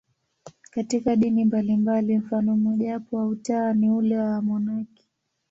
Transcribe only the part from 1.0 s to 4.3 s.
dini mbalimbali, mfano mmojawapo wa utawa ni ule wa